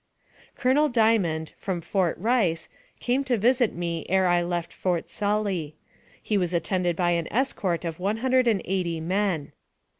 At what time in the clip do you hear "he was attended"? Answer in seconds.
6.19-6.95